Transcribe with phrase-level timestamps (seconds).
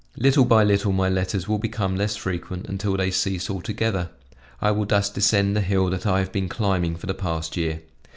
[0.17, 4.09] Little by little my letters will become less frequent until they cease altogether.
[4.59, 7.83] I will thus descend the hill that I have been climbing for the past year.